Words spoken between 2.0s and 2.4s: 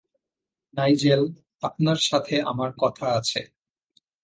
সাথে